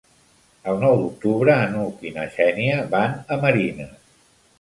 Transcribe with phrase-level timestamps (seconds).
[0.71, 3.93] El nou d'octubre n'Hug i na Xènia van a Marines.